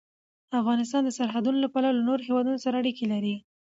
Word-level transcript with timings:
افغانستان 0.59 1.01
د 1.05 1.09
سرحدونه 1.17 1.57
له 1.61 1.69
پلوه 1.73 1.91
له 1.97 2.01
نورو 2.07 2.25
هېوادونو 2.27 2.57
سره 2.65 2.75
اړیکې 2.81 3.05
لري. 3.13 3.35